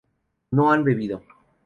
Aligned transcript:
no 0.49 0.71
han 0.71 0.83
bebido 0.83 1.21